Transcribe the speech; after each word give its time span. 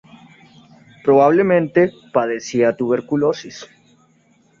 Probablemente, 1.03 1.91
padecía 2.11 2.75
tuberculosis. 2.75 3.69